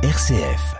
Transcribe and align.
RCF. 0.00 0.76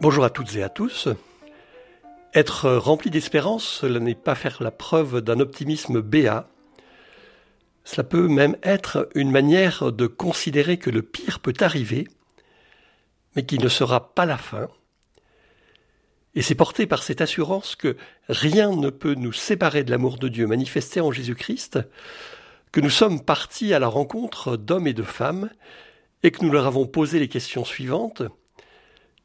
Bonjour 0.00 0.22
à 0.22 0.30
toutes 0.30 0.54
et 0.54 0.62
à 0.62 0.68
tous. 0.68 1.08
Être 2.34 2.70
rempli 2.70 3.10
d'espérance, 3.10 3.64
cela 3.64 3.98
n'est 3.98 4.14
pas 4.14 4.36
faire 4.36 4.62
la 4.62 4.70
preuve 4.70 5.20
d'un 5.20 5.40
optimisme 5.40 6.00
béat. 6.00 6.48
Cela 7.82 8.04
peut 8.04 8.28
même 8.28 8.56
être 8.62 9.08
une 9.16 9.32
manière 9.32 9.90
de 9.90 10.06
considérer 10.06 10.78
que 10.78 10.90
le 10.90 11.02
pire 11.02 11.40
peut 11.40 11.54
arriver, 11.62 12.06
mais 13.34 13.44
qui 13.44 13.58
ne 13.58 13.68
sera 13.68 14.14
pas 14.14 14.24
la 14.24 14.38
fin. 14.38 14.68
Et 16.34 16.42
c'est 16.42 16.54
porté 16.54 16.86
par 16.86 17.02
cette 17.02 17.20
assurance 17.20 17.74
que 17.74 17.96
rien 18.28 18.74
ne 18.74 18.90
peut 18.90 19.14
nous 19.14 19.32
séparer 19.32 19.84
de 19.84 19.90
l'amour 19.90 20.18
de 20.18 20.28
Dieu 20.28 20.46
manifesté 20.46 21.00
en 21.00 21.10
Jésus-Christ, 21.10 21.78
que 22.70 22.80
nous 22.80 22.90
sommes 22.90 23.24
partis 23.24 23.72
à 23.72 23.78
la 23.78 23.88
rencontre 23.88 24.56
d'hommes 24.56 24.86
et 24.86 24.92
de 24.94 25.02
femmes, 25.02 25.50
et 26.22 26.30
que 26.30 26.44
nous 26.44 26.52
leur 26.52 26.66
avons 26.66 26.86
posé 26.86 27.18
les 27.18 27.28
questions 27.28 27.64
suivantes. 27.64 28.22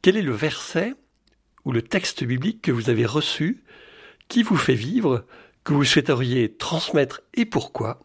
Quel 0.02 0.17
est 0.17 0.21
le 0.21 0.34
verset 0.34 0.94
ou 1.66 1.71
le 1.71 1.81
texte 1.81 2.23
biblique 2.23 2.61
que 2.61 2.71
vous 2.71 2.89
avez 2.89 3.05
reçu, 3.05 3.63
qui 4.27 4.44
vous 4.44 4.58
fait 4.58 4.75
vivre, 4.75 5.25
que 5.63 5.73
vous 5.73 5.83
souhaiteriez 5.83 6.53
transmettre 6.55 7.22
et 7.33 7.45
pourquoi? 7.45 7.99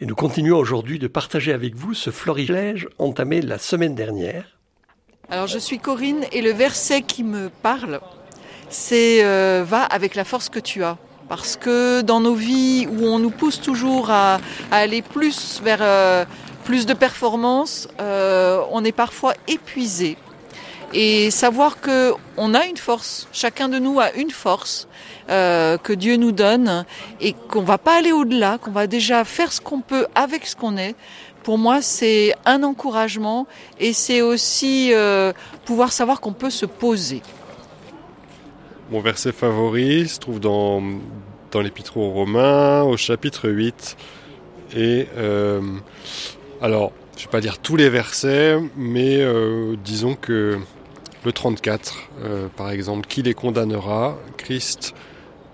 Et 0.00 0.06
nous 0.06 0.14
continuons 0.14 0.58
aujourd'hui 0.58 0.98
de 0.98 1.08
partager 1.08 1.52
avec 1.52 1.74
vous 1.74 1.94
ce 1.94 2.10
florilège 2.10 2.88
entamé 2.98 3.42
la 3.42 3.58
semaine 3.58 3.96
dernière. 3.96 4.57
Alors 5.30 5.46
je 5.46 5.58
suis 5.58 5.78
Corinne 5.78 6.24
et 6.32 6.40
le 6.40 6.52
verset 6.52 7.02
qui 7.02 7.22
me 7.22 7.50
parle, 7.50 8.00
c'est 8.70 9.22
euh, 9.22 9.62
va 9.62 9.82
avec 9.82 10.14
la 10.14 10.24
force 10.24 10.48
que 10.48 10.58
tu 10.58 10.82
as. 10.82 10.96
Parce 11.28 11.56
que 11.56 12.00
dans 12.00 12.20
nos 12.20 12.32
vies 12.32 12.88
où 12.90 13.04
on 13.04 13.18
nous 13.18 13.28
pousse 13.28 13.60
toujours 13.60 14.10
à, 14.10 14.40
à 14.70 14.76
aller 14.76 15.02
plus 15.02 15.60
vers 15.62 15.80
euh, 15.82 16.24
plus 16.64 16.86
de 16.86 16.94
performance, 16.94 17.88
euh, 18.00 18.62
on 18.70 18.82
est 18.86 18.92
parfois 18.92 19.34
épuisé 19.46 20.16
et 20.92 21.30
savoir 21.30 21.80
que 21.80 22.14
on 22.36 22.54
a 22.54 22.64
une 22.64 22.76
force, 22.76 23.28
chacun 23.32 23.68
de 23.68 23.78
nous 23.78 24.00
a 24.00 24.12
une 24.12 24.30
force 24.30 24.88
euh, 25.28 25.76
que 25.76 25.92
Dieu 25.92 26.16
nous 26.16 26.32
donne 26.32 26.84
et 27.20 27.34
qu'on 27.34 27.62
va 27.62 27.76
pas 27.78 27.96
aller 27.98 28.12
au-delà, 28.12 28.58
qu'on 28.58 28.70
va 28.70 28.86
déjà 28.86 29.24
faire 29.24 29.52
ce 29.52 29.60
qu'on 29.60 29.80
peut 29.80 30.06
avec 30.14 30.46
ce 30.46 30.56
qu'on 30.56 30.76
est. 30.76 30.94
Pour 31.42 31.58
moi, 31.58 31.80
c'est 31.82 32.34
un 32.44 32.62
encouragement 32.62 33.46
et 33.78 33.92
c'est 33.92 34.22
aussi 34.22 34.92
euh, 34.92 35.32
pouvoir 35.64 35.92
savoir 35.92 36.20
qu'on 36.20 36.32
peut 36.32 36.50
se 36.50 36.66
poser. 36.66 37.22
Mon 38.90 39.00
verset 39.00 39.32
favori 39.32 40.08
se 40.08 40.18
trouve 40.18 40.40
dans, 40.40 40.82
dans 41.50 41.60
l'Épître 41.60 41.96
aux 41.96 42.10
Romains, 42.10 42.82
au 42.82 42.96
chapitre 42.96 43.48
8. 43.48 43.96
Et 44.76 45.06
euh, 45.16 45.60
alors, 46.60 46.92
je 47.16 47.22
ne 47.22 47.26
vais 47.26 47.30
pas 47.30 47.40
dire 47.40 47.58
tous 47.58 47.76
les 47.76 47.88
versets, 47.88 48.58
mais 48.76 49.18
euh, 49.20 49.76
disons 49.84 50.14
que 50.14 50.58
le 51.24 51.32
34, 51.32 52.08
euh, 52.22 52.48
par 52.56 52.70
exemple, 52.70 53.06
qui 53.06 53.22
les 53.22 53.34
condamnera? 53.34 54.16
Christ 54.36 54.94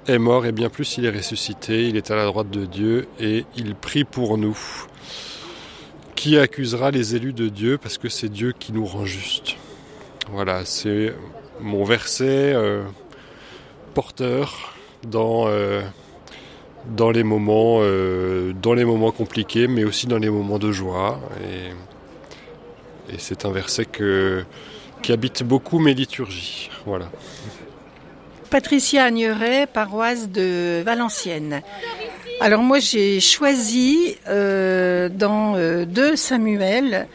est 0.06 0.18
mort 0.18 0.46
et 0.46 0.52
bien 0.52 0.68
plus 0.68 0.98
il 0.98 1.06
est 1.06 1.10
ressuscité, 1.10 1.88
il 1.88 1.96
est 1.96 2.10
à 2.10 2.16
la 2.16 2.26
droite 2.26 2.50
de 2.50 2.66
Dieu 2.66 3.08
et 3.18 3.46
il 3.56 3.74
prie 3.74 4.04
pour 4.04 4.36
nous. 4.36 4.58
Qui 6.24 6.38
accusera 6.38 6.90
les 6.90 7.14
élus 7.14 7.34
de 7.34 7.50
Dieu 7.50 7.76
parce 7.76 7.98
que 7.98 8.08
c'est 8.08 8.30
Dieu 8.30 8.54
qui 8.58 8.72
nous 8.72 8.86
rend 8.86 9.04
juste. 9.04 9.56
Voilà, 10.30 10.64
c'est 10.64 11.12
mon 11.60 11.84
verset 11.84 12.54
euh, 12.54 12.82
porteur 13.92 14.74
dans, 15.06 15.48
euh, 15.48 15.82
dans, 16.96 17.10
les 17.10 17.24
moments, 17.24 17.80
euh, 17.82 18.54
dans 18.54 18.72
les 18.72 18.86
moments 18.86 19.10
compliqués, 19.10 19.68
mais 19.68 19.84
aussi 19.84 20.06
dans 20.06 20.16
les 20.16 20.30
moments 20.30 20.58
de 20.58 20.72
joie. 20.72 21.20
Et, 23.12 23.18
c'est 23.18 23.44
un 23.44 23.50
verset 23.50 23.84
que, 23.84 24.46
qui 25.02 25.12
habite 25.12 25.42
beaucoup 25.42 25.78
mes 25.78 25.92
liturgies. 25.92 26.70
Voilà. 26.86 27.10
Patricia 28.48 29.04
Agneret, 29.04 29.66
paroisse 29.66 30.30
de 30.30 30.80
Valenciennes. 30.86 31.60
Alors 32.40 32.62
moi 32.62 32.78
j'ai 32.78 33.20
choisi 33.20 34.16
euh, 34.28 35.08
dans 35.08 35.56
euh, 35.56 35.84
2 35.86 36.16
Samuel, 36.16 37.06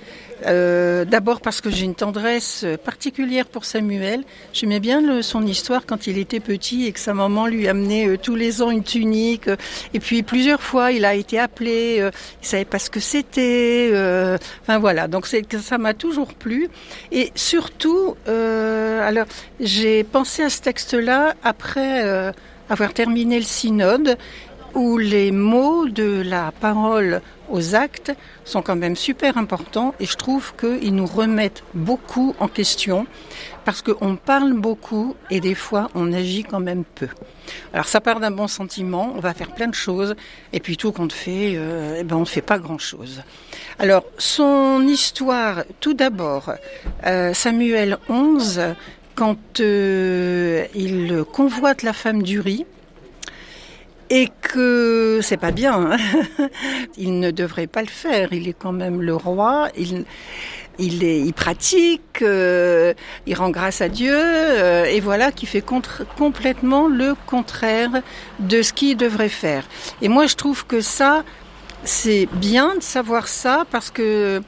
euh, 0.47 1.03
d'abord 1.06 1.41
parce 1.41 1.59
que 1.62 1.69
j'ai 1.69 1.84
une 1.85 1.94
tendresse 1.94 2.66
particulière 2.85 3.46
pour 3.46 3.66
Samuel. 3.66 4.24
J'aimais 4.53 4.80
bien 4.80 5.22
son 5.22 5.46
histoire 5.46 5.85
quand 5.85 6.07
il 6.07 6.18
était 6.18 6.40
petit 6.40 6.85
et 6.85 6.94
que 6.94 7.00
sa 7.00 7.13
maman 7.13 7.46
lui 7.46 7.68
amenait 7.68 8.07
euh, 8.07 8.18
tous 8.18 8.35
les 8.35 8.62
ans 8.62 8.72
une 8.72 8.84
tunique. 8.84 9.50
et 9.94 10.00
puis 10.00 10.24
plusieurs 10.24 10.62
fois 10.62 10.91
il 10.94 11.03
a 11.06 11.13
été 11.13 11.38
appelé, 11.38 11.97
euh, 12.00 12.12
il 12.41 12.47
savait 12.47 12.66
pas 12.66 12.80
ce 12.80 12.90
que 12.90 13.01
c'était. 13.01 13.90
euh, 13.94 14.38
enfin 14.62 14.80
voilà, 14.80 15.07
donc 15.07 15.28
ça 15.28 15.78
m'a 15.78 15.94
toujours 15.94 16.34
plu. 16.34 16.69
Et 17.12 17.31
surtout, 17.36 18.16
euh, 18.28 19.07
alors 19.07 19.25
j'ai 19.59 20.03
pensé 20.06 20.44
à 20.44 20.50
ce 20.50 20.62
texte-là 20.62 21.36
après 21.44 22.03
euh, 22.06 22.31
avoir 22.69 22.94
terminé 22.94 23.38
le 23.38 23.46
synode 23.46 24.18
où 24.75 24.97
les 24.97 25.31
mots 25.31 25.88
de 25.88 26.22
la 26.25 26.52
parole 26.52 27.22
aux 27.50 27.75
actes 27.75 28.12
sont 28.46 28.62
quand 28.62 28.75
même 28.75 28.96
super 28.96 29.38
importants 29.38 29.94
et 30.00 30.06
je 30.06 30.16
trouve 30.16 30.53
qu'ils 30.56 30.94
nous 30.94 31.06
remettent 31.06 31.63
beaucoup 31.74 32.35
en 32.40 32.47
question 32.47 33.07
parce 33.66 33.81
qu'on 33.81 34.16
parle 34.16 34.53
beaucoup 34.53 35.16
et 35.30 35.40
des 35.40 35.56
fois 35.56 35.90
on 35.96 36.13
agit 36.13 36.44
quand 36.44 36.59
même 36.59 36.84
peu. 36.84 37.07
Alors 37.74 37.88
ça 37.88 38.02
part 38.02 38.19
d'un 38.19 38.31
bon 38.31 38.47
sentiment, 38.47 39.13
on 39.16 39.19
va 39.19 39.34
faire 39.34 39.53
plein 39.53 39.68
de 39.68 39.75
choses 39.75 40.16
et 40.53 40.59
puis 40.59 40.78
tout 40.78 40.91
compte 40.91 41.13
fait, 41.13 41.53
euh, 41.56 41.97
eh 42.00 42.03
ben 42.03 42.18
on 42.18 42.22
ne 42.22 42.25
fait 42.25 42.41
pas 42.41 42.59
grand-chose. 42.59 43.22
Alors 43.80 44.03
son 44.18 44.86
histoire, 44.88 45.63
tout 45.80 45.94
d'abord, 45.94 46.51
euh, 47.06 47.34
Samuel 47.34 47.97
11, 48.09 48.62
quand 49.16 49.59
euh, 49.59 50.66
il 50.75 51.24
convoite 51.34 51.84
la 51.84 51.94
femme 51.94 52.24
d'Uri, 52.24 52.66
et 54.09 54.30
que 54.42 55.20
c'est 55.22 55.38
pas 55.38 55.52
bien. 55.52 55.92
Hein 55.92 55.97
il 56.97 57.20
ne 57.20 57.31
devrait 57.31 57.68
pas 57.68 57.81
le 57.81 57.88
faire. 57.88 58.34
Il 58.34 58.47
est 58.47 58.53
quand 58.58 58.72
même 58.72 59.02
le 59.02 59.16
roi. 59.16 59.70
Il, 59.78 60.06
il, 60.80 61.03
est, 61.03 61.20
il 61.20 61.34
pratique, 61.34 62.22
euh, 62.22 62.94
il 63.28 63.36
rend 63.36 63.50
grâce 63.50 63.81
à 63.81 63.90
Dieu, 63.90 64.16
euh, 64.16 64.86
et 64.86 65.00
voilà 65.00 65.31
qui 65.31 65.46
fait 65.46 65.62
contre, 65.62 66.06
complètement 66.18 66.88
le 66.88 67.16
contraire 67.28 68.02
de 68.40 68.62
ce 68.62 68.74
qu'il 68.74 68.98
devrait 68.98 69.30
faire. 69.30 69.66
Et 70.02 70.08
moi, 70.08 70.25
je 70.25 70.36
trouve 70.36 70.66
que 70.66 70.81
ça, 70.81 71.24
c'est 71.84 72.28
bien 72.34 72.75
de 72.75 72.81
savoir 72.81 73.28
ça 73.28 73.66
parce 73.69 73.92
que 73.92 74.42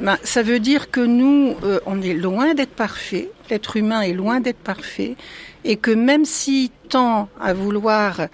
ben, 0.00 0.18
ça 0.22 0.42
veut 0.42 0.60
dire 0.60 0.90
que 0.90 1.00
nous, 1.00 1.56
euh, 1.64 1.80
on 1.86 2.02
est 2.02 2.14
loin 2.14 2.54
d'être 2.54 2.74
parfait. 2.74 3.30
L'être 3.50 3.76
humain 3.76 4.02
est 4.02 4.12
loin 4.12 4.40
d'être 4.40 4.58
parfait, 4.58 5.16
et 5.64 5.76
que 5.76 5.90
même 5.90 6.24
s'il 6.24 6.70
tend 6.88 7.28
à 7.40 7.54
vouloir 7.54 8.28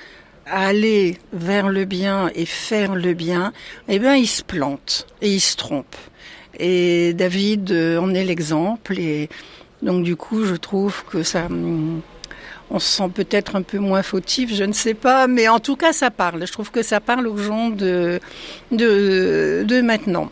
aller 0.47 1.19
vers 1.33 1.69
le 1.69 1.85
bien 1.85 2.31
et 2.35 2.47
faire 2.47 2.95
le 2.95 3.15
bien, 3.15 3.53
eh 3.89 3.99
bien, 3.99 4.15
il 4.15 4.27
se 4.27 4.43
plante 4.43 5.07
et 5.21 5.33
il 5.33 5.41
se 5.41 5.57
trompe. 5.57 5.97
Et 6.59 7.13
David 7.15 7.73
en 7.73 8.15
est 8.15 8.25
l'exemple. 8.25 8.99
Et 8.99 9.29
donc, 9.83 10.05
du 10.05 10.17
coup, 10.17 10.45
je 10.45 10.55
trouve 10.55 11.05
que 11.05 11.23
ça, 11.23 11.49
on 12.71 12.79
se 12.79 12.89
sent 12.89 13.11
peut-être 13.13 13.57
un 13.57 13.63
peu 13.63 13.79
moins 13.79 14.03
fautif, 14.03 14.55
je 14.55 14.65
ne 14.65 14.73
sais 14.73 14.95
pas, 14.95 15.27
mais 15.27 15.49
en 15.49 15.61
tout 15.61 15.77
cas, 15.77 15.93
ça 15.93 16.11
parle. 16.11 16.47
Je 16.47 16.53
trouve 16.53 16.71
que 16.71 16.83
ça 16.83 17.01
parle 17.01 17.27
aux 17.27 17.37
gens 17.37 17.71
de, 17.71 18.21
de, 18.73 19.65
de 19.67 19.81
maintenant. 19.81 20.31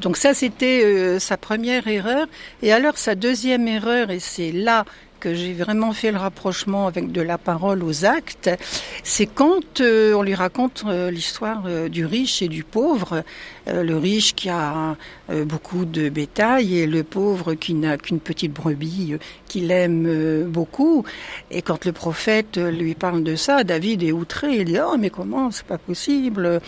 Donc 0.00 0.16
ça, 0.16 0.34
c'était 0.34 0.82
euh, 0.84 1.18
sa 1.18 1.36
première 1.36 1.86
erreur. 1.86 2.26
Et 2.62 2.72
alors, 2.72 2.96
sa 2.96 3.14
deuxième 3.14 3.68
erreur, 3.68 4.10
et 4.10 4.18
c'est 4.18 4.52
là 4.52 4.84
que 5.20 5.34
j'ai 5.34 5.52
vraiment 5.52 5.92
fait 5.92 6.10
le 6.10 6.18
rapprochement 6.18 6.86
avec 6.86 7.12
de 7.12 7.20
la 7.20 7.38
parole 7.38 7.84
aux 7.84 8.04
actes, 8.04 8.50
c'est 9.04 9.26
quand 9.26 9.80
euh, 9.80 10.14
on 10.14 10.22
lui 10.22 10.34
raconte 10.34 10.82
euh, 10.86 11.10
l'histoire 11.10 11.64
euh, 11.66 11.88
du 11.88 12.06
riche 12.06 12.40
et 12.42 12.48
du 12.48 12.64
pauvre, 12.64 13.22
le 13.66 13.96
riche 13.96 14.34
qui 14.34 14.48
a 14.48 14.96
beaucoup 15.44 15.84
de 15.84 16.08
bétail 16.08 16.78
et 16.78 16.86
le 16.86 17.04
pauvre 17.04 17.54
qui 17.54 17.74
n'a 17.74 17.98
qu'une 17.98 18.20
petite 18.20 18.52
brebis 18.52 19.16
qu'il 19.46 19.70
aime 19.70 20.44
beaucoup. 20.48 21.04
Et 21.50 21.62
quand 21.62 21.84
le 21.84 21.92
prophète 21.92 22.56
lui 22.56 22.94
parle 22.94 23.22
de 23.22 23.36
ça, 23.36 23.64
David 23.64 24.02
est 24.02 24.12
outré, 24.12 24.56
il 24.56 24.64
dit 24.64 24.78
oh 24.80 24.96
mais 24.98 25.10
comment? 25.10 25.50
C'est 25.50 25.66
pas 25.66 25.78
possible, 25.78 26.60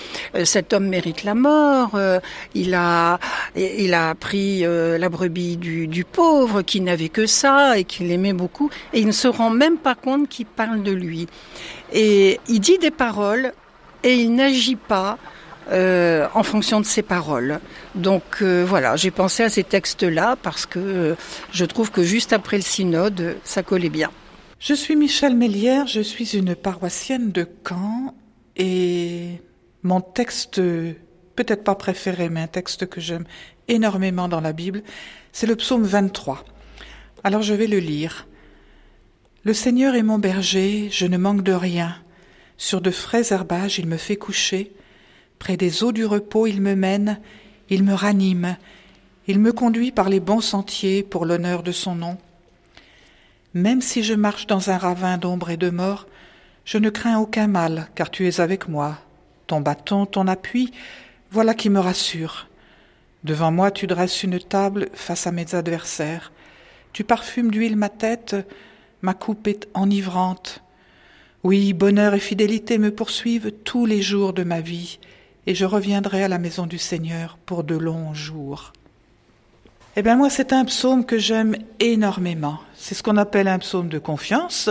cet 0.44 0.72
homme 0.72 0.88
mérite 0.88 1.24
la 1.24 1.34
mort, 1.34 1.98
il 2.54 2.74
a 2.74 3.18
il 3.56 3.94
a 3.94 4.14
pris 4.14 4.60
la 4.62 5.08
brebis 5.08 5.56
du, 5.56 5.86
du 5.86 6.04
pauvre 6.04 6.62
qui 6.62 6.80
n'avait 6.80 7.08
que 7.08 7.26
ça 7.26 7.78
et 7.78 7.84
qu'il 7.84 8.10
aimait 8.10 8.32
beaucoup. 8.32 8.70
Et 8.92 9.00
il 9.00 9.06
ne 9.06 9.12
se 9.12 9.28
rend 9.28 9.50
même 9.50 9.78
pas 9.78 9.94
compte 9.94 10.28
qu'il 10.28 10.46
parle 10.46 10.82
de 10.82 10.92
lui. 10.92 11.26
Et 11.92 12.40
il 12.48 12.60
dit 12.60 12.78
des 12.78 12.90
paroles 12.90 13.52
et 14.02 14.14
il 14.14 14.34
n'agit 14.34 14.76
pas 14.76 15.18
euh, 15.70 16.26
en 16.34 16.42
fonction 16.42 16.80
de 16.80 16.86
ses 16.86 17.02
paroles. 17.02 17.60
Donc 17.94 18.42
euh, 18.42 18.64
voilà, 18.66 18.96
j'ai 18.96 19.10
pensé 19.10 19.44
à 19.44 19.48
ces 19.48 19.62
textes-là 19.62 20.36
parce 20.42 20.66
que 20.66 20.78
euh, 20.78 21.14
je 21.52 21.64
trouve 21.64 21.90
que 21.90 22.02
juste 22.02 22.32
après 22.32 22.56
le 22.56 22.62
synode, 22.62 23.36
ça 23.44 23.62
collait 23.62 23.88
bien. 23.88 24.10
Je 24.58 24.74
suis 24.74 24.96
Michel 24.96 25.36
Mélière, 25.36 25.86
je 25.86 26.00
suis 26.00 26.36
une 26.36 26.54
paroissienne 26.54 27.30
de 27.32 27.46
Caen 27.68 28.14
et 28.56 29.40
mon 29.82 30.00
texte, 30.00 30.60
peut-être 31.36 31.64
pas 31.64 31.74
préféré, 31.74 32.28
mais 32.28 32.40
un 32.42 32.46
texte 32.48 32.86
que 32.86 33.00
j'aime 33.00 33.24
énormément 33.68 34.28
dans 34.28 34.40
la 34.40 34.52
Bible, 34.52 34.82
c'est 35.32 35.46
le 35.46 35.56
psaume 35.56 35.84
23. 35.84 36.44
Alors 37.24 37.42
je 37.42 37.54
vais 37.54 37.66
le 37.66 37.78
lire. 37.78 38.26
Le 39.44 39.54
Seigneur 39.54 39.94
est 39.94 40.02
mon 40.02 40.18
berger, 40.18 40.88
je 40.90 41.06
ne 41.06 41.18
manque 41.18 41.42
de 41.42 41.52
rien. 41.52 41.96
Sur 42.56 42.80
de 42.80 42.90
frais 42.90 43.32
herbages, 43.32 43.78
il 43.78 43.86
me 43.86 43.96
fait 43.96 44.16
coucher. 44.16 44.72
Près 45.42 45.56
des 45.56 45.82
eaux 45.82 45.90
du 45.90 46.06
repos, 46.06 46.46
il 46.46 46.60
me 46.60 46.76
mène, 46.76 47.18
il 47.68 47.82
me 47.82 47.94
ranime. 47.94 48.56
Il 49.26 49.40
me 49.40 49.52
conduit 49.52 49.90
par 49.90 50.08
les 50.08 50.20
bons 50.20 50.40
sentiers 50.40 51.02
pour 51.02 51.26
l'honneur 51.26 51.64
de 51.64 51.72
son 51.72 51.96
nom. 51.96 52.16
Même 53.52 53.80
si 53.80 54.04
je 54.04 54.14
marche 54.14 54.46
dans 54.46 54.70
un 54.70 54.78
ravin 54.78 55.18
d'ombre 55.18 55.50
et 55.50 55.56
de 55.56 55.68
mort, 55.68 56.06
je 56.64 56.78
ne 56.78 56.90
crains 56.90 57.18
aucun 57.18 57.48
mal, 57.48 57.88
car 57.96 58.08
tu 58.08 58.28
es 58.28 58.40
avec 58.40 58.68
moi. 58.68 58.98
Ton 59.48 59.60
bâton, 59.60 60.06
ton 60.06 60.28
appui, 60.28 60.70
voilà 61.32 61.54
qui 61.54 61.70
me 61.70 61.80
rassure. 61.80 62.46
Devant 63.24 63.50
moi 63.50 63.72
tu 63.72 63.88
dresses 63.88 64.22
une 64.22 64.38
table 64.38 64.90
face 64.94 65.26
à 65.26 65.32
mes 65.32 65.56
adversaires. 65.56 66.30
Tu 66.92 67.02
parfumes 67.02 67.50
d'huile 67.50 67.76
ma 67.76 67.88
tête, 67.88 68.36
ma 69.00 69.12
coupe 69.12 69.48
est 69.48 69.66
enivrante. 69.74 70.62
Oui, 71.42 71.72
bonheur 71.72 72.14
et 72.14 72.20
fidélité 72.20 72.78
me 72.78 72.94
poursuivent 72.94 73.50
tous 73.64 73.86
les 73.86 74.02
jours 74.02 74.34
de 74.34 74.44
ma 74.44 74.60
vie, 74.60 75.00
et 75.46 75.54
je 75.54 75.64
reviendrai 75.64 76.22
à 76.22 76.28
la 76.28 76.38
maison 76.38 76.66
du 76.66 76.78
Seigneur 76.78 77.38
pour 77.46 77.64
de 77.64 77.76
longs 77.76 78.14
jours. 78.14 78.72
Eh 79.96 80.02
bien 80.02 80.16
moi, 80.16 80.30
c'est 80.30 80.52
un 80.52 80.64
psaume 80.64 81.04
que 81.04 81.18
j'aime 81.18 81.56
énormément. 81.80 82.58
C'est 82.74 82.94
ce 82.94 83.02
qu'on 83.02 83.16
appelle 83.16 83.48
un 83.48 83.58
psaume 83.58 83.88
de 83.88 83.98
confiance. 83.98 84.70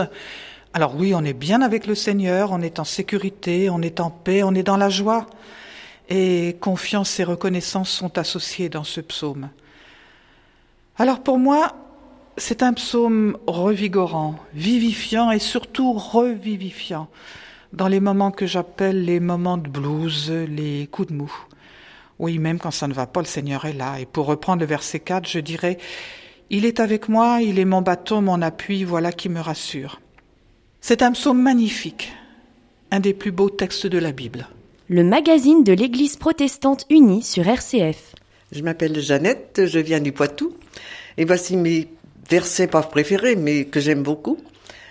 Alors 0.74 0.96
oui, 0.96 1.14
on 1.14 1.24
est 1.24 1.34
bien 1.34 1.62
avec 1.62 1.86
le 1.86 1.96
Seigneur, 1.96 2.52
on 2.52 2.62
est 2.62 2.80
en 2.80 2.86
sécurité, 2.86 3.70
on 3.70 3.82
est 3.82 4.00
en 4.00 4.10
paix, 4.10 4.42
on 4.44 4.56
est 4.56 4.64
dans 4.64 4.78
la 4.78 4.90
joie. 4.90 5.28
Et 6.10 6.58
confiance 6.60 7.20
et 7.20 7.24
reconnaissance 7.24 7.90
sont 7.90 8.18
associés 8.18 8.70
dans 8.70 8.84
ce 8.84 9.02
psaume. 9.02 9.50
Alors 10.98 11.20
pour 11.20 11.38
moi, 11.38 11.76
c'est 12.38 12.64
un 12.64 12.74
psaume 12.74 13.38
revigorant, 13.46 14.36
vivifiant 14.54 15.32
et 15.32 15.40
surtout 15.40 15.94
revivifiant 15.94 17.10
dans 17.74 17.88
les 17.88 18.00
moments 18.00 18.32
que 18.32 18.46
j'appelle 18.46 19.06
les 19.06 19.20
moments 19.20 19.58
de 19.58 19.70
blues, 19.70 20.32
les 20.32 20.88
coups 20.88 21.10
de 21.10 21.14
mou. 21.14 21.32
Oui, 22.20 22.38
même 22.38 22.60
quand 22.60 22.72
ça 22.72 22.88
ne 22.88 22.94
va 22.94 23.08
pas, 23.08 23.22
le 23.22 23.26
Seigneur 23.26 23.66
est 23.66 23.74
là. 23.74 24.00
Et 24.00 24.06
pour 24.06 24.26
reprendre 24.28 24.60
le 24.60 24.68
verset 24.68 25.00
4, 25.00 25.28
je 25.28 25.40
dirais, 25.40 25.78
Il 26.50 26.66
est 26.66 26.80
avec 26.80 27.10
moi, 27.10 27.40
il 27.42 27.60
est 27.60 27.66
mon 27.66 27.82
bâton, 27.82 28.22
mon 28.22 28.42
appui, 28.42 28.84
voilà 28.84 29.12
qui 29.12 29.30
me 29.30 29.40
rassure. 29.40 30.02
C'est 30.82 31.02
un 31.02 31.14
psaume 31.14 31.42
magnifique, 31.42 32.12
un 32.92 33.00
des 33.00 33.14
plus 33.14 33.32
beaux 33.32 33.50
textes 33.50 33.88
de 33.88 33.98
la 33.98 34.12
Bible. 34.12 34.48
Le 34.90 35.04
magazine 35.04 35.64
de 35.64 35.72
l'Église 35.72 36.18
protestante 36.18 36.86
unie 36.90 37.24
sur 37.24 37.48
RCF. 37.48 38.16
Je 38.52 38.62
m'appelle 38.62 39.00
Jeannette, 39.00 39.62
je 39.66 39.80
viens 39.80 40.02
du 40.02 40.12
Poitou, 40.12 40.54
et 41.18 41.24
voici 41.24 41.56
mes 41.56 41.88
versets 42.30 42.68
pas 42.68 42.84
préférés, 42.84 43.36
mais 43.38 43.66
que 43.66 43.80
j'aime 43.80 44.04
beaucoup. 44.04 44.38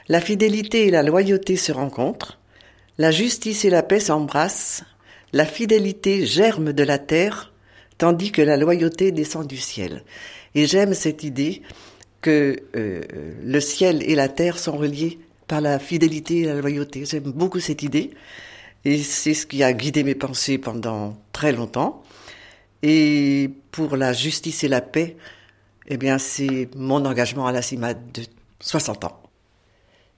La 0.09 0.21
fidélité 0.21 0.87
et 0.87 0.91
la 0.91 1.03
loyauté 1.03 1.57
se 1.57 1.71
rencontrent, 1.71 2.40
la 2.99 3.11
justice 3.11 3.65
et 3.65 3.71
la 3.71 3.83
paix 3.83 4.01
s'embrassent, 4.01 4.85
la 5.33 5.47
fidélité 5.47 6.27
germe 6.27 6.73
de 6.73 6.83
la 6.83 6.99
terre, 6.99 7.53
tandis 7.99 8.33
que 8.33 8.43
la 8.43 8.57
loyauté 8.57 9.13
descend 9.13 9.47
du 9.47 9.57
ciel. 9.57 10.03
Et 10.55 10.67
j'aime 10.67 10.95
cette 10.95 11.23
idée 11.23 11.63
que 12.21 12.57
euh, 12.77 13.03
le 13.43 13.61
ciel 13.61 14.03
et 14.03 14.15
la 14.15 14.29
terre 14.29 14.59
sont 14.59 14.77
reliés 14.77 15.19
par 15.47 15.61
la 15.61 15.79
fidélité 15.79 16.41
et 16.41 16.47
la 16.47 16.55
loyauté. 16.55 17.05
J'aime 17.05 17.33
beaucoup 17.33 17.61
cette 17.61 17.83
idée. 17.83 18.11
Et 18.85 19.03
c'est 19.03 19.35
ce 19.35 19.47
qui 19.47 19.63
a 19.63 19.73
guidé 19.73 20.05
mes 20.05 20.15
pensées 20.15 20.59
pendant 20.59 21.17
très 21.33 21.53
longtemps. 21.53 22.03
Et 22.83 23.51
pour 23.73 23.97
la 23.97 24.13
justice 24.13 24.65
et 24.65 24.69
la 24.69 24.81
paix, 24.81 25.17
eh 25.87 25.97
bien, 25.97 26.19
c'est 26.19 26.69
mon 26.77 27.05
engagement 27.05 27.47
à 27.47 27.53
la 27.53 27.63
CIMAD 27.63 28.13
de 28.13 28.23
60 28.61 29.05
ans. 29.05 29.23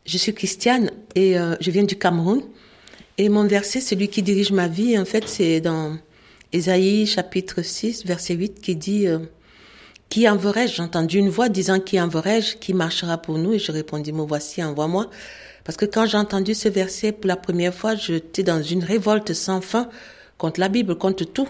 Je 0.04 0.18
suis 0.18 0.34
Christiane 0.34 0.90
et 1.14 1.38
euh, 1.38 1.54
je 1.60 1.70
viens 1.70 1.84
du 1.84 1.96
Cameroun. 1.96 2.42
Et 3.18 3.28
mon 3.28 3.46
verset, 3.46 3.80
celui 3.80 4.08
qui 4.08 4.22
dirige 4.22 4.50
ma 4.50 4.66
vie, 4.66 4.98
en 4.98 5.04
fait, 5.04 5.28
c'est 5.28 5.60
dans 5.60 5.96
Ésaïe 6.52 7.06
chapitre 7.06 7.62
6, 7.62 8.04
verset 8.04 8.34
8, 8.34 8.60
qui 8.60 8.74
dit 8.74 9.06
euh, 9.06 9.20
Qui 10.08 10.28
enverrai-je? 10.28 10.74
J'ai 10.76 10.82
entendu 10.82 11.18
une 11.18 11.28
voix 11.28 11.48
disant 11.48 11.78
Qui 11.78 12.00
enverrai-je? 12.00 12.56
Qui 12.56 12.74
marchera 12.74 13.18
pour 13.18 13.38
nous? 13.38 13.52
Et 13.52 13.60
je 13.60 13.70
répondis 13.70 14.12
Me 14.12 14.22
voici, 14.22 14.62
envoie-moi. 14.64 15.08
Parce 15.62 15.76
que 15.76 15.84
quand 15.84 16.06
j'ai 16.06 16.18
entendu 16.18 16.54
ce 16.54 16.68
verset 16.68 17.12
pour 17.12 17.28
la 17.28 17.36
première 17.36 17.72
fois, 17.74 17.94
j'étais 17.94 18.42
dans 18.42 18.60
une 18.60 18.82
révolte 18.82 19.32
sans 19.34 19.60
fin 19.60 19.88
contre 20.36 20.58
la 20.58 20.68
Bible, 20.68 20.96
contre 20.96 21.24
tout. 21.24 21.48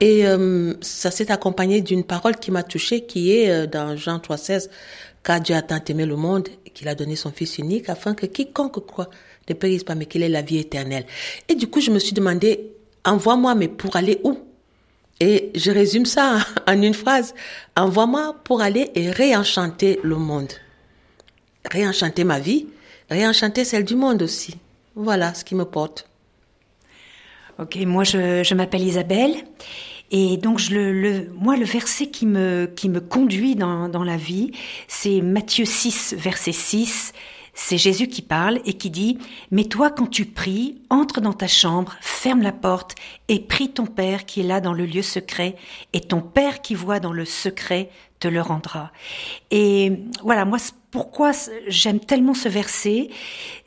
Et 0.00 0.26
euh, 0.26 0.72
ça 0.80 1.10
s'est 1.10 1.30
accompagné 1.30 1.82
d'une 1.82 2.04
parole 2.04 2.36
qui 2.36 2.50
m'a 2.50 2.62
touchée, 2.62 3.04
qui 3.04 3.32
est 3.32 3.50
euh, 3.50 3.66
dans 3.66 3.94
Jean 3.96 4.18
3,16, 4.18 4.68
car 5.22 5.40
Dieu 5.40 5.54
a 5.54 5.62
tant 5.62 5.80
aimé 5.86 6.06
le 6.06 6.16
monde 6.16 6.48
qu'il 6.74 6.88
a 6.88 6.94
donné 6.94 7.16
son 7.16 7.30
Fils 7.30 7.58
unique 7.58 7.88
afin 7.88 8.14
que 8.14 8.26
quiconque 8.26 8.84
croit 8.86 9.10
ne 9.48 9.54
périsse 9.54 9.84
pas, 9.84 9.94
mais 9.94 10.06
qu'il 10.06 10.22
ait 10.22 10.28
la 10.28 10.42
vie 10.42 10.58
éternelle. 10.58 11.06
Et 11.48 11.54
du 11.54 11.66
coup, 11.66 11.80
je 11.80 11.90
me 11.90 11.98
suis 11.98 12.12
demandé, 12.12 12.72
envoie-moi, 13.04 13.54
mais 13.54 13.68
pour 13.68 13.96
aller 13.96 14.20
où? 14.24 14.38
Et 15.20 15.52
je 15.54 15.70
résume 15.70 16.06
ça 16.06 16.38
en 16.66 16.80
une 16.80 16.94
phrase. 16.94 17.34
Envoie-moi 17.76 18.36
pour 18.44 18.60
aller 18.60 18.90
et 18.94 19.10
réenchanter 19.10 20.00
le 20.02 20.16
monde. 20.16 20.52
Réenchanter 21.70 22.24
ma 22.24 22.40
vie, 22.40 22.66
réenchanter 23.08 23.64
celle 23.64 23.84
du 23.84 23.94
monde 23.94 24.22
aussi. 24.22 24.56
Voilà 24.94 25.34
ce 25.34 25.44
qui 25.44 25.54
me 25.54 25.64
porte. 25.64 26.08
Ok, 27.58 27.76
moi 27.86 28.04
je, 28.04 28.42
je 28.42 28.54
m'appelle 28.54 28.82
Isabelle. 28.82 29.34
Et 30.10 30.36
donc, 30.36 30.58
je 30.58 30.74
le, 30.74 30.92
le, 30.92 31.30
moi, 31.34 31.56
le 31.56 31.64
verset 31.64 32.06
qui 32.06 32.26
me, 32.26 32.66
qui 32.66 32.88
me 32.88 33.00
conduit 33.00 33.56
dans, 33.56 33.88
dans 33.88 34.04
la 34.04 34.16
vie, 34.16 34.52
c'est 34.86 35.20
Matthieu 35.20 35.64
6, 35.64 36.14
verset 36.18 36.52
6. 36.52 37.12
C'est 37.54 37.78
Jésus 37.78 38.08
qui 38.08 38.22
parle 38.22 38.60
et 38.64 38.74
qui 38.74 38.90
dit, 38.90 39.18
Mais 39.50 39.64
toi, 39.64 39.90
quand 39.90 40.08
tu 40.08 40.26
pries, 40.26 40.82
entre 40.90 41.20
dans 41.20 41.32
ta 41.32 41.46
chambre, 41.46 41.94
ferme 42.00 42.42
la 42.42 42.52
porte 42.52 42.96
et 43.28 43.40
prie 43.40 43.70
ton 43.70 43.86
Père 43.86 44.26
qui 44.26 44.40
est 44.40 44.44
là 44.44 44.60
dans 44.60 44.72
le 44.72 44.86
lieu 44.86 45.02
secret, 45.02 45.56
et 45.92 46.00
ton 46.00 46.20
Père 46.20 46.62
qui 46.62 46.74
voit 46.74 47.00
dans 47.00 47.12
le 47.12 47.24
secret 47.24 47.90
te 48.18 48.28
le 48.28 48.40
rendra. 48.40 48.90
Et 49.50 49.92
voilà, 50.22 50.44
moi, 50.44 50.58
pourquoi 50.90 51.32
j'aime 51.66 51.98
tellement 51.98 52.34
ce 52.34 52.48
verset, 52.48 53.08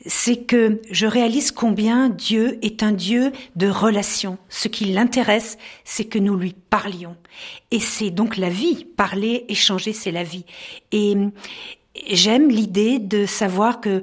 c'est 0.06 0.44
que 0.44 0.80
je 0.90 1.06
réalise 1.06 1.52
combien 1.52 2.08
Dieu 2.08 2.58
est 2.62 2.82
un 2.82 2.92
Dieu 2.92 3.32
de 3.54 3.68
relation. 3.68 4.38
Ce 4.48 4.66
qui 4.66 4.86
l'intéresse, 4.86 5.58
c'est 5.84 6.06
que 6.06 6.18
nous 6.18 6.36
lui 6.36 6.54
parlions. 6.70 7.16
Et 7.70 7.80
c'est 7.80 8.10
donc 8.10 8.38
la 8.38 8.48
vie. 8.48 8.86
Parler, 8.96 9.44
échanger, 9.48 9.92
c'est 9.92 10.10
la 10.10 10.24
vie. 10.24 10.46
Et, 10.90 11.14
j'aime 12.06 12.50
l'idée 12.50 12.98
de 12.98 13.26
savoir 13.26 13.80
que 13.80 14.02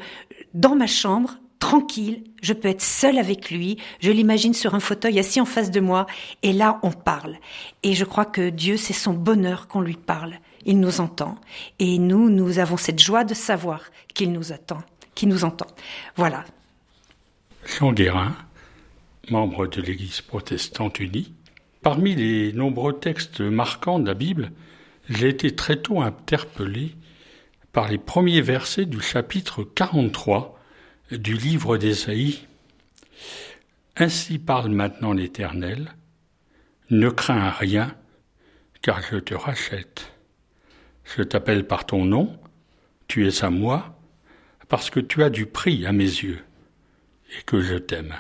dans 0.54 0.76
ma 0.76 0.88
chambre, 0.88 1.38
tranquille, 1.60 2.24
je 2.42 2.54
peux 2.54 2.68
être 2.68 2.82
seule 2.82 3.18
avec 3.18 3.50
lui, 3.50 3.78
je 4.00 4.12
l'imagine 4.12 4.54
sur 4.54 4.76
un 4.76 4.80
fauteuil 4.80 5.20
assis 5.20 5.42
en 5.42 5.46
face 5.46 5.72
de 5.72 5.80
moi, 5.80 6.06
et 6.44 6.54
là 6.54 6.80
on 6.84 6.92
parle. 6.92 7.38
Et 7.84 7.94
je 7.94 8.06
crois 8.06 8.26
que 8.26 8.50
Dieu, 8.50 8.78
c'est 8.78 8.94
son 8.94 9.14
bonheur 9.14 9.68
qu'on 9.68 9.82
lui 9.82 9.96
parle. 9.96 10.36
Il 10.66 10.80
nous 10.80 11.00
entend. 11.00 11.38
Et 11.80 12.00
nous, 12.00 12.30
nous 12.30 12.60
avons 12.60 12.78
cette 12.78 13.00
joie 13.00 13.24
de 13.24 13.34
savoir 13.34 13.82
qu'il 14.14 14.32
nous 14.32 14.52
attend, 14.52 14.82
qu'il 15.14 15.30
nous 15.30 15.44
entend. 15.44 15.68
Voilà. 16.16 16.44
Jean 17.66 17.94
Guérin, 17.94 18.36
membre 19.30 19.68
de 19.68 19.82
l'Église 19.82 20.22
protestante 20.22 21.00
unie, 21.00 21.34
parmi 21.82 22.16
les 22.16 22.54
nombreux 22.54 22.98
textes 23.00 23.42
marquants 23.42 24.00
de 24.00 24.08
la 24.08 24.14
Bible, 24.14 24.52
j'ai 25.10 25.30
été 25.30 25.56
très 25.56 25.78
tôt 25.78 26.02
interpellé 26.02 26.96
par 27.76 27.90
les 27.90 27.98
premiers 27.98 28.40
versets 28.40 28.86
du 28.86 29.02
chapitre 29.02 29.62
43 29.62 30.58
du 31.12 31.34
livre 31.34 31.76
d'Ésaïe. 31.76 32.48
Ainsi 33.98 34.40
parle 34.40 34.72
maintenant 34.72 35.12
l'Éternel, 35.12 35.94
ne 36.90 37.10
crains 37.10 37.50
rien, 37.50 37.94
car 38.82 39.02
je 39.02 39.18
te 39.18 39.34
rachète. 39.34 40.14
Je 41.04 41.22
t'appelle 41.22 41.68
par 41.68 41.86
ton 41.86 42.06
nom, 42.06 42.40
tu 43.10 43.28
es 43.28 43.44
à 43.44 43.50
moi, 43.50 44.00
parce 44.70 44.90
que 44.90 45.02
tu 45.02 45.22
as 45.22 45.30
du 45.30 45.46
prix 45.46 45.86
à 45.86 45.92
mes 45.92 46.06
yeux, 46.06 46.40
et 47.38 47.44
que 47.44 47.60
je 47.60 47.76
t'aime. 47.76 48.16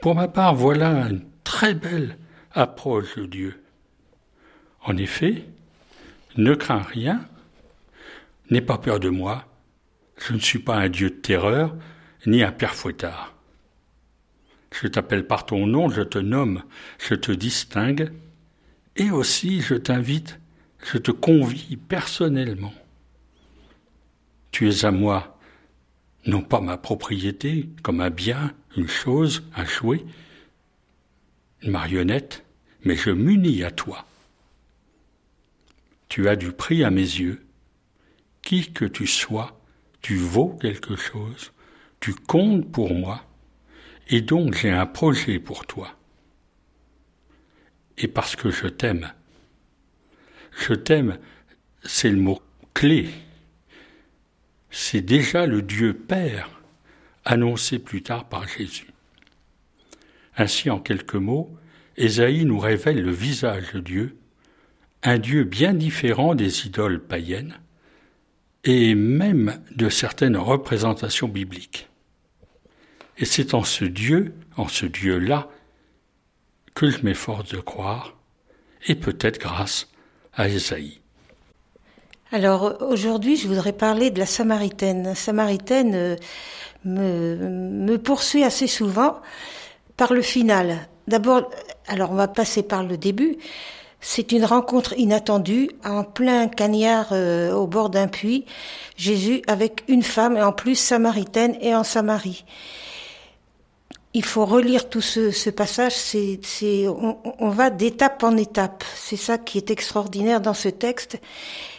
Pour 0.00 0.14
ma 0.14 0.28
part, 0.28 0.54
voilà 0.54 0.88
une 1.10 1.26
très 1.44 1.74
belle 1.74 2.16
approche 2.52 3.18
de 3.18 3.26
Dieu. 3.26 3.62
En 4.84 4.96
effet, 4.96 5.44
ne 6.38 6.54
crains 6.54 6.80
rien, 6.80 7.28
N'aie 8.52 8.60
pas 8.60 8.76
peur 8.76 9.00
de 9.00 9.08
moi, 9.08 9.46
je 10.18 10.34
ne 10.34 10.38
suis 10.38 10.58
pas 10.58 10.76
un 10.76 10.90
Dieu 10.90 11.08
de 11.08 11.14
terreur, 11.14 11.74
ni 12.26 12.42
un 12.42 12.52
père 12.52 12.74
fouettard. 12.74 13.34
Je 14.70 14.88
t'appelle 14.88 15.26
par 15.26 15.46
ton 15.46 15.66
nom, 15.66 15.88
je 15.88 16.02
te 16.02 16.18
nomme, 16.18 16.62
je 16.98 17.14
te 17.14 17.32
distingue, 17.32 18.12
et 18.96 19.10
aussi 19.10 19.62
je 19.62 19.74
t'invite, 19.74 20.38
je 20.84 20.98
te 20.98 21.10
convie 21.10 21.78
personnellement. 21.78 22.74
Tu 24.50 24.68
es 24.68 24.84
à 24.84 24.90
moi, 24.90 25.38
non 26.26 26.42
pas 26.42 26.60
ma 26.60 26.76
propriété, 26.76 27.70
comme 27.82 28.02
un 28.02 28.10
bien, 28.10 28.52
une 28.76 28.86
chose, 28.86 29.44
un 29.56 29.64
jouet, 29.64 30.04
une 31.62 31.70
marionnette, 31.70 32.44
mais 32.84 32.96
je 32.96 33.08
m'unis 33.08 33.64
à 33.64 33.70
toi. 33.70 34.04
Tu 36.10 36.28
as 36.28 36.36
du 36.36 36.52
prix 36.52 36.84
à 36.84 36.90
mes 36.90 37.00
yeux. 37.00 37.41
Qui 38.42 38.72
que 38.72 38.84
tu 38.84 39.06
sois, 39.06 39.60
tu 40.00 40.16
vaux 40.16 40.56
quelque 40.60 40.96
chose, 40.96 41.52
tu 42.00 42.14
comptes 42.14 42.70
pour 42.70 42.92
moi, 42.92 43.24
et 44.08 44.20
donc 44.20 44.54
j'ai 44.54 44.70
un 44.70 44.86
projet 44.86 45.38
pour 45.38 45.66
toi. 45.66 45.96
Et 47.98 48.08
parce 48.08 48.36
que 48.36 48.50
je 48.50 48.66
t'aime, 48.66 49.12
je 50.66 50.74
t'aime, 50.74 51.18
c'est 51.84 52.10
le 52.10 52.20
mot 52.20 52.42
clé. 52.74 53.08
C'est 54.70 55.02
déjà 55.02 55.46
le 55.46 55.62
Dieu 55.62 55.94
Père 55.94 56.50
annoncé 57.24 57.78
plus 57.78 58.02
tard 58.02 58.28
par 58.28 58.48
Jésus. 58.48 58.88
Ainsi, 60.36 60.70
en 60.70 60.80
quelques 60.80 61.14
mots, 61.14 61.54
Ésaïe 61.96 62.44
nous 62.44 62.58
révèle 62.58 63.02
le 63.02 63.12
visage 63.12 63.72
de 63.74 63.80
Dieu, 63.80 64.16
un 65.02 65.18
Dieu 65.18 65.44
bien 65.44 65.74
différent 65.74 66.34
des 66.34 66.66
idoles 66.66 67.04
païennes 67.04 67.58
et 68.64 68.94
même 68.94 69.60
de 69.74 69.88
certaines 69.88 70.36
représentations 70.36 71.28
bibliques. 71.28 71.88
Et 73.18 73.24
c'est 73.24 73.54
en 73.54 73.64
ce 73.64 73.84
Dieu, 73.84 74.34
en 74.56 74.68
ce 74.68 74.86
Dieu-là, 74.86 75.48
que 76.74 76.88
je 76.90 77.02
m'efforce 77.02 77.48
de 77.50 77.58
croire, 77.58 78.16
et 78.86 78.94
peut-être 78.94 79.38
grâce 79.38 79.88
à 80.34 80.48
Esaïe. 80.48 81.00
Alors 82.30 82.80
aujourd'hui, 82.80 83.36
je 83.36 83.46
voudrais 83.46 83.74
parler 83.74 84.10
de 84.10 84.18
la 84.18 84.26
Samaritaine. 84.26 85.04
La 85.04 85.14
Samaritaine 85.14 85.94
euh, 85.94 86.16
me, 86.84 87.36
me 87.36 87.98
poursuit 87.98 88.42
assez 88.42 88.66
souvent 88.66 89.20
par 89.98 90.14
le 90.14 90.22
final. 90.22 90.88
D'abord, 91.08 91.50
alors 91.86 92.10
on 92.10 92.14
va 92.14 92.28
passer 92.28 92.62
par 92.62 92.84
le 92.84 92.96
début. 92.96 93.36
C'est 94.04 94.32
une 94.32 94.44
rencontre 94.44 94.94
inattendue 94.98 95.70
en 95.84 96.02
plein 96.02 96.48
cagnard 96.48 97.10
euh, 97.12 97.52
au 97.52 97.68
bord 97.68 97.88
d'un 97.88 98.08
puits. 98.08 98.44
Jésus 98.96 99.42
avec 99.46 99.84
une 99.86 100.02
femme 100.02 100.36
et 100.36 100.42
en 100.42 100.52
plus 100.52 100.74
samaritaine 100.74 101.56
et 101.60 101.72
en 101.74 101.84
Samarie. 101.84 102.44
Il 104.12 104.24
faut 104.24 104.44
relire 104.44 104.90
tout 104.90 105.00
ce, 105.00 105.30
ce 105.30 105.50
passage. 105.50 105.94
On, 107.38 107.48
va 107.48 107.70
d'étape 107.70 108.24
en 108.24 108.36
étape. 108.36 108.84
C'est 108.96 109.16
ça 109.16 109.38
qui 109.38 109.56
est 109.56 109.70
extraordinaire 109.70 110.40
dans 110.40 110.52
ce 110.52 110.68
texte. 110.68 111.20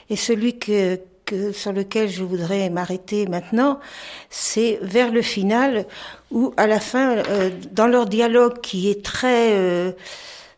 Et 0.10 0.16
celui 0.16 0.58
que, 0.58 1.00
que, 1.26 1.52
sur 1.52 1.74
lequel 1.74 2.10
je 2.10 2.24
voudrais 2.24 2.70
m'arrêter 2.70 3.28
maintenant, 3.28 3.82
c'est 4.30 4.80
vers 4.82 5.12
le 5.12 5.22
final 5.22 5.86
où, 6.32 6.54
à 6.56 6.68
la 6.68 6.80
fin, 6.80 7.18
euh, 7.18 7.52
dans 7.72 7.88
leur 7.88 8.06
dialogue 8.06 8.62
qui 8.62 8.90
est 8.90 9.04
très 9.04 9.52
euh, 9.52 9.92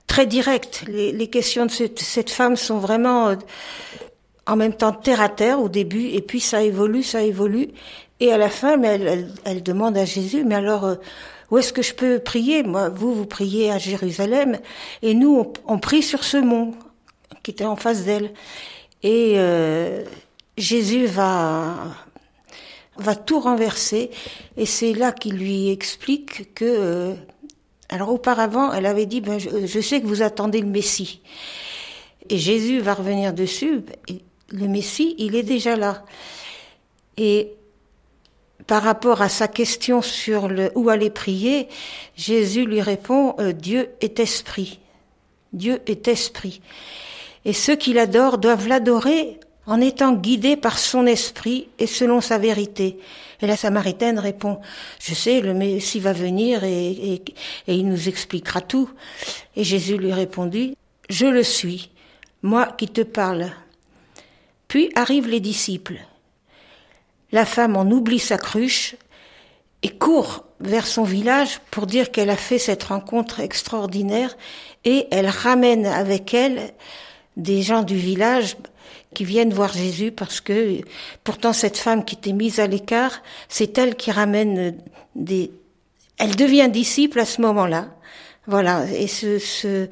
très 0.08 0.26
direct, 0.26 0.84
les, 0.88 1.12
les, 1.12 1.30
questions 1.30 1.66
de 1.66 1.72
cette, 1.72 2.00
cette 2.00 2.30
femme 2.30 2.56
sont 2.56 2.78
vraiment 2.78 3.30
euh, 3.30 3.36
en 4.46 4.56
même 4.56 4.74
temps 4.74 4.92
terre 4.92 5.22
à 5.22 5.30
terre 5.30 5.60
au 5.60 5.70
début, 5.70 6.08
et 6.10 6.22
puis 6.22 6.40
ça 6.40 6.62
évolue, 6.62 7.04
ça 7.04 7.22
évolue, 7.22 7.70
et 8.20 8.32
à 8.32 8.38
la 8.38 8.50
fin, 8.50 8.78
mais 8.78 8.88
elle, 8.88 9.08
elle, 9.08 9.32
elle 9.46 9.64
demande 9.64 9.98
à 9.98 10.06
Jésus, 10.06 10.44
mais 10.44 10.56
alors 10.56 10.86
euh, 10.86 10.96
où 11.52 11.58
est-ce 11.58 11.74
que 11.74 11.82
je 11.82 11.94
peux 11.94 12.20
prier? 12.20 12.64
Moi, 12.64 12.90
vous, 12.90 13.14
vous 13.14 13.26
priez 13.26 13.72
à 13.72 13.78
Jérusalem, 13.78 14.60
et 15.02 15.14
nous, 15.14 15.54
on, 15.68 15.74
on 15.76 15.80
prie 15.80 16.04
sur 16.04 16.24
ce 16.24 16.38
mont 16.38 16.74
qui 17.44 17.52
était 17.52 17.66
en 17.66 17.76
face 17.76 18.04
d'elle. 18.06 18.32
Et 19.04 19.34
euh, 19.36 20.04
Jésus 20.58 21.06
va 21.06 21.76
va 22.98 23.16
tout 23.16 23.40
renverser. 23.40 24.10
Et 24.58 24.66
c'est 24.66 24.94
là 24.94 25.12
qu'il 25.12 25.36
lui 25.36 25.70
explique 25.70 26.54
que 26.54 26.66
euh, 26.66 27.14
alors 27.96 28.10
auparavant 28.10 28.74
elle 28.74 28.86
avait 28.86 29.06
dit 29.06 29.22
ben, 29.22 29.40
je, 29.40 29.66
je, 29.66 29.80
sais 29.80 30.02
que 30.02 30.06
vous 30.06 30.22
attendez 30.22 30.60
le 30.60 30.68
Messie. 30.68 31.22
Et 32.30 32.38
Jésus 32.38 32.80
va 32.80 32.94
revenir 32.94 33.34
dessus 33.34 33.84
le 34.50 34.68
Messie 34.68 35.16
il 35.18 35.36
est 35.36 35.44
déjà 35.44 35.78
là. 35.78 36.04
Et 37.18 37.54
par 38.68 38.84
rapport 38.84 39.22
à 39.22 39.30
sa 39.30 39.48
question 39.48 40.02
sur 40.02 40.50
où 40.76 40.90
aller 40.90 41.10
prier 41.10 41.70
Jésus 42.18 42.66
lui 42.66 42.82
répond 42.82 43.36
euh, 43.40 43.54
Dieu 43.54 43.90
est 44.02 44.20
esprit. 44.20 44.80
Dieu 45.54 45.80
est 45.88 46.10
esprit. 46.10 46.62
Et 47.46 47.54
ceux 47.54 47.78
qui 47.78 47.94
l'adorent 47.94 48.40
doivent 48.40 48.68
l'adorer 48.68 49.40
en 49.68 49.82
étant 49.82 50.14
guidés 50.14 50.58
par 50.58 50.78
son 50.78 51.06
esprit 51.06 51.68
et 51.80 51.88
selon 51.88 52.22
sa 52.22 52.38
vérité. 52.38 53.00
Et 53.42 53.48
la 53.48 53.58
Samaritaine 53.58 54.20
répond, 54.20 54.60
je 55.00 55.14
sais, 55.14 55.42
le 55.42 55.54
Messie 55.54 56.00
va 56.00 56.14
venir 56.14 56.64
et, 56.64 57.14
et 57.14 57.24
il 57.68 57.88
nous 57.88 58.08
expliquera 58.08 58.62
tout. 58.62 58.90
Et 59.56 59.64
Jésus 59.64 59.98
lui 59.98 60.14
répondit, 60.14 60.78
je 61.10 61.26
le 61.26 61.44
suis, 61.44 61.90
moi 62.42 62.68
qui 62.78 62.88
te 62.88 63.02
parle. 63.02 63.52
Puis 64.68 64.90
arrivent 64.96 65.28
les 65.28 65.40
disciples. 65.40 66.00
La 67.32 67.46
femme 67.46 67.76
en 67.76 67.90
oublie 67.90 68.20
sa 68.20 68.38
cruche 68.38 68.96
et 69.84 69.90
court 69.90 70.46
vers 70.60 70.88
son 70.88 71.04
village 71.04 71.60
pour 71.72 71.86
dire 71.86 72.12
qu'elle 72.12 72.30
a 72.30 72.38
fait 72.38 72.60
cette 72.60 72.84
rencontre 72.84 73.40
extraordinaire 73.40 74.38
et 74.84 75.08
elle 75.12 75.28
ramène 75.28 75.86
avec 75.86 76.34
elle 76.34 76.74
des 77.36 77.62
gens 77.62 77.84
du 77.84 77.96
village 77.96 78.56
qui 79.14 79.26
viennent 79.26 79.54
voir 79.54 79.74
Jésus 79.74 80.12
parce 80.12 80.42
que 80.42 80.82
pourtant 81.24 81.54
cette 81.54 81.78
femme 81.78 82.06
qui 82.06 82.16
était 82.16 82.34
mise 82.34 82.60
à 82.60 82.68
l'écart, 82.68 83.22
c'est 83.50 83.78
elle 83.78 83.96
qui 83.96 84.12
ramène 84.12 84.78
des... 85.16 85.52
Elle 86.18 86.36
devient 86.36 86.70
disciple 86.72 87.20
à 87.20 87.26
ce 87.26 87.42
moment-là. 87.42 87.90
Voilà, 88.48 88.86
et 88.92 89.08
ce, 89.08 89.40
ce, 89.40 89.90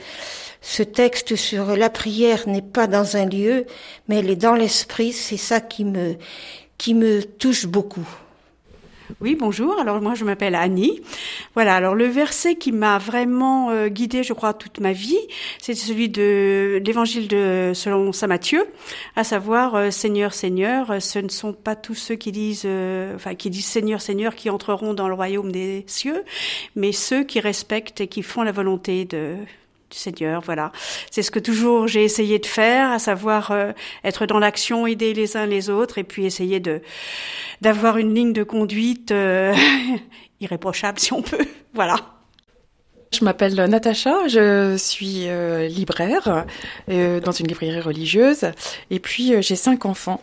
ce 0.61 0.83
texte 0.83 1.35
sur 1.35 1.75
la 1.75 1.89
prière 1.89 2.47
n'est 2.47 2.61
pas 2.61 2.87
dans 2.87 3.17
un 3.17 3.25
lieu, 3.25 3.65
mais 4.07 4.17
elle 4.17 4.29
est 4.29 4.35
dans 4.35 4.53
l'esprit, 4.53 5.11
c'est 5.11 5.37
ça 5.37 5.59
qui 5.59 5.85
me, 5.85 6.15
qui 6.77 6.93
me 6.93 7.23
touche 7.23 7.65
beaucoup. 7.65 8.07
Oui, 9.21 9.35
bonjour. 9.35 9.79
Alors 9.79 10.01
moi, 10.01 10.15
je 10.15 10.23
m'appelle 10.23 10.55
Annie. 10.55 11.01
Voilà. 11.55 11.75
Alors 11.75 11.95
le 11.95 12.05
verset 12.05 12.55
qui 12.55 12.71
m'a 12.71 12.97
vraiment 12.97 13.69
euh, 13.69 13.87
guidée, 13.87 14.23
je 14.23 14.33
crois, 14.33 14.53
toute 14.53 14.79
ma 14.79 14.91
vie, 14.91 15.19
c'est 15.59 15.75
celui 15.75 16.09
de 16.09 16.81
l'Évangile 16.83 17.27
de 17.27 17.71
selon 17.75 18.11
saint 18.11 18.27
Matthieu, 18.27 18.65
à 19.15 19.23
savoir 19.23 19.75
euh, 19.75 19.91
Seigneur, 19.91 20.33
Seigneur. 20.33 21.01
Ce 21.01 21.19
ne 21.19 21.29
sont 21.29 21.53
pas 21.53 21.75
tous 21.75 21.95
ceux 21.95 22.15
qui 22.15 22.31
disent, 22.31 22.63
euh, 22.65 23.15
enfin, 23.15 23.35
qui 23.35 23.49
disent 23.49 23.65
Seigneur, 23.65 24.01
Seigneur, 24.01 24.35
qui 24.35 24.49
entreront 24.49 24.93
dans 24.93 25.07
le 25.07 25.13
royaume 25.13 25.51
des 25.51 25.83
cieux, 25.87 26.23
mais 26.75 26.91
ceux 26.91 27.23
qui 27.23 27.39
respectent 27.39 28.01
et 28.01 28.07
qui 28.07 28.23
font 28.23 28.43
la 28.43 28.51
volonté 28.51 29.05
de 29.05 29.35
Seigneur, 29.95 30.41
voilà. 30.41 30.71
C'est 31.11 31.21
ce 31.21 31.31
que 31.31 31.39
toujours 31.39 31.87
j'ai 31.87 32.03
essayé 32.03 32.39
de 32.39 32.45
faire, 32.45 32.91
à 32.91 32.99
savoir 32.99 33.51
euh, 33.51 33.71
être 34.03 34.25
dans 34.25 34.39
l'action, 34.39 34.87
aider 34.87 35.13
les 35.13 35.37
uns 35.37 35.45
les 35.45 35.69
autres, 35.69 35.97
et 35.97 36.03
puis 36.03 36.25
essayer 36.25 36.59
de 36.59 36.81
d'avoir 37.61 37.97
une 37.97 38.13
ligne 38.13 38.33
de 38.33 38.43
conduite 38.43 39.11
euh, 39.11 39.53
irréprochable 40.39 40.99
si 40.99 41.13
on 41.13 41.21
peut. 41.21 41.45
Voilà. 41.73 41.95
Je 43.11 43.25
m'appelle 43.25 43.55
Natacha, 43.55 44.27
je 44.27 44.75
suis 44.77 45.27
euh, 45.27 45.67
libraire 45.67 46.45
dans 46.87 47.31
une 47.31 47.47
librairie 47.47 47.79
religieuse, 47.79 48.45
et 48.91 48.99
puis 48.99 49.41
j'ai 49.41 49.55
cinq 49.55 49.85
enfants. 49.85 50.21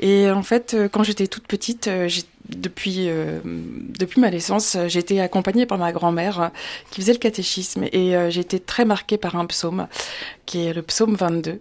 Et 0.00 0.30
en 0.30 0.42
fait, 0.42 0.76
quand 0.92 1.02
j'étais 1.02 1.26
toute 1.26 1.46
petite, 1.46 1.90
j'ai 2.06 2.22
depuis, 2.56 3.08
euh, 3.08 3.40
depuis 3.44 4.20
ma 4.20 4.30
naissance, 4.30 4.74
été 4.74 5.20
accompagnée 5.20 5.66
par 5.66 5.78
ma 5.78 5.92
grand-mère 5.92 6.40
euh, 6.40 6.48
qui 6.90 7.00
faisait 7.00 7.12
le 7.12 7.18
catéchisme 7.18 7.84
et 7.92 8.16
euh, 8.16 8.30
j'ai 8.30 8.40
été 8.40 8.60
très 8.60 8.84
marquée 8.84 9.18
par 9.18 9.36
un 9.36 9.46
psaume 9.46 9.86
qui 10.46 10.66
est 10.66 10.72
le 10.72 10.82
psaume 10.82 11.14
22. 11.14 11.60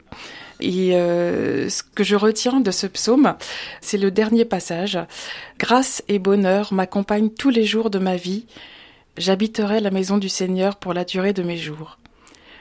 Et 0.62 0.96
euh, 0.96 1.70
ce 1.70 1.84
que 1.84 2.04
je 2.04 2.16
retiens 2.16 2.60
de 2.60 2.72
ce 2.72 2.88
psaume, 2.88 3.36
c'est 3.82 3.98
le 3.98 4.12
dernier 4.12 4.46
passage. 4.46 5.00
Grâce 5.58 6.04
et 6.08 6.20
bonheur 6.20 6.74
m'accompagnent 6.74 7.30
tous 7.30 7.50
les 7.50 7.64
jours 7.64 7.90
de 7.90 8.00
ma 8.00 8.18
vie. 8.18 8.46
J'habiterai 9.18 9.80
la 9.80 9.92
maison 9.92 10.18
du 10.18 10.30
Seigneur 10.30 10.76
pour 10.76 10.94
la 10.94 11.06
durée 11.06 11.34
de 11.34 11.44
mes 11.44 11.58
jours. 11.58 11.98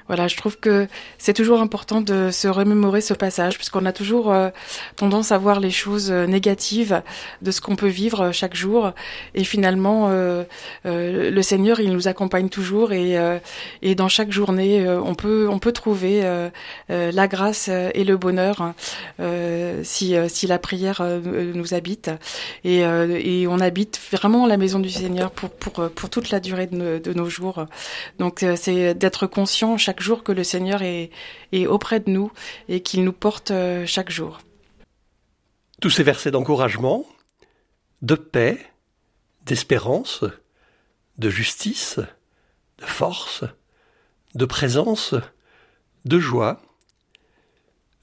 Voilà, 0.09 0.27
je 0.27 0.37
trouve 0.37 0.59
que 0.59 0.89
c'est 1.19 1.35
toujours 1.35 1.61
important 1.61 2.01
de 2.01 2.31
se 2.31 2.49
remémorer 2.49 3.03
ce 3.03 3.13
passage, 3.13 3.57
puisqu'on 3.57 3.85
a 3.85 3.93
toujours 3.93 4.33
euh, 4.33 4.49
tendance 4.97 5.33
à 5.33 5.39
voir 5.39 5.61
les 5.61 5.71
choses 5.71 6.11
euh, 6.11 6.27
négatives 6.27 7.03
de 7.43 7.51
ce 7.51 7.61
qu'on 7.61 7.77
peut 7.77 7.89
vivre 7.89 8.23
euh, 8.23 8.33
chaque 8.33 8.57
jour. 8.57 8.93
Et 9.35 9.45
finalement, 9.45 10.09
le 10.85 11.43
Seigneur, 11.43 11.81
il 11.81 11.93
nous 11.93 12.09
accompagne 12.09 12.49
toujours, 12.49 12.93
et, 12.93 13.17
et 13.83 13.95
dans 13.95 14.09
chaque 14.09 14.33
journée, 14.33 14.89
on 14.89 15.15
peut 15.15 15.49
on 15.51 15.59
peut 15.59 15.73
trouver 15.73 16.23
la 16.89 17.29
grâce 17.29 17.69
et 17.69 18.05
le 18.05 18.17
bonheur 18.17 18.73
si 19.83 20.15
si 20.29 20.47
la 20.47 20.59
prière 20.59 21.03
nous 21.55 21.75
habite. 21.75 22.11
Et, 22.65 22.81
et 22.81 23.47
on 23.47 23.61
habite 23.61 24.01
vraiment 24.13 24.47
la 24.47 24.57
maison 24.57 24.79
du 24.79 24.91
Seigneur 24.91 25.31
pour 25.31 25.51
pour 25.51 25.91
pour 25.91 26.11
toute 26.11 26.31
la 26.31 26.41
durée 26.41 26.67
de 26.67 26.99
de 26.99 27.13
nos 27.13 27.29
jours. 27.29 27.67
Donc 28.19 28.45
c'est 28.57 28.95
d'être 28.95 29.27
conscient 29.27 29.77
chaque 29.77 29.98
chaque 29.99 30.07
jour 30.07 30.23
que 30.23 30.31
le 30.31 30.45
Seigneur 30.45 30.83
est, 30.83 31.11
est 31.51 31.67
auprès 31.67 31.99
de 31.99 32.09
nous 32.09 32.31
et 32.69 32.83
qu'il 32.85 33.03
nous 33.03 33.13
porte 33.13 33.53
chaque 33.85 34.11
jour. 34.11 34.39
Tous 35.81 35.91
ces 35.91 36.05
versets 36.05 36.31
d'encouragement 36.31 37.05
de 38.03 38.15
paix, 38.15 38.65
d'espérance, 39.45 40.23
de 41.17 41.31
justice, 41.31 41.99
de 42.79 42.85
force, 42.85 43.43
de 44.37 44.45
présence, 44.45 45.17
de 46.05 46.21
joie. 46.21 46.63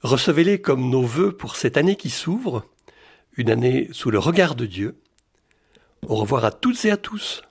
Recevez-les 0.02 0.60
comme 0.60 0.90
nos 0.90 1.06
vœux 1.06 1.34
pour 1.34 1.56
cette 1.56 1.78
année 1.78 1.96
qui 1.96 2.10
s'ouvre, 2.10 2.66
une 3.38 3.48
année 3.48 3.88
sous 3.92 4.10
le 4.10 4.18
regard 4.18 4.54
de 4.54 4.66
Dieu. 4.66 5.00
Au 6.06 6.16
revoir 6.16 6.44
à 6.44 6.50
toutes 6.50 6.84
et 6.84 6.90
à 6.90 6.98
tous. 6.98 7.42